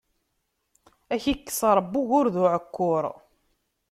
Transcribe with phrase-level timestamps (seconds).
[1.13, 3.05] Ad ak-ikkes Ṛebbi ugur d uɛekkur!